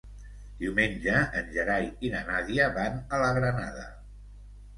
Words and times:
Diumenge 0.61 1.19
en 1.41 1.51
Gerai 1.57 1.85
i 2.07 2.11
na 2.15 2.23
Nàdia 2.31 2.71
van 2.79 2.99
a 3.03 3.21
la 3.27 3.29
Granada. 3.41 3.87